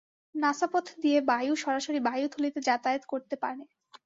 নাসাপথ 0.35 0.85
দিয়ে 1.01 1.19
বায়ু 1.21 1.53
সরাসরি 1.55 1.99
বায়ুথলিতে 1.99 2.59
যাতায়াত 2.61 3.03
করতে 3.07 3.35
পারে। 3.35 3.63